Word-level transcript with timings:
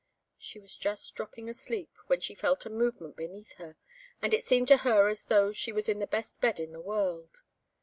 She 0.39 0.59
was 0.59 0.75
just 0.77 1.13
dropping 1.13 1.47
asleep, 1.47 1.91
when 2.07 2.21
she 2.21 2.33
felt 2.33 2.65
a 2.65 2.71
movement 2.71 3.15
beneath 3.15 3.53
her, 3.57 3.75
and 4.19 4.33
it 4.33 4.43
seemed 4.43 4.67
to 4.69 4.77
her 4.77 5.07
as 5.07 5.25
though 5.25 5.51
she 5.51 5.71
was 5.71 5.87
in 5.87 5.99
the 5.99 6.07
best 6.07 6.41
bed 6.41 6.59
in 6.59 6.71
the 6.71 6.81
world. 6.81 7.43